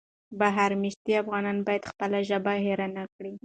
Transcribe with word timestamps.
بهر 0.39 0.71
مېشتي 0.81 1.13
افغانان 1.23 1.57
باید 1.67 1.89
خپله 1.91 2.17
ژبه 2.29 2.53
هېره 2.65 2.87
نه 2.95 3.03
کړي. 3.15 3.33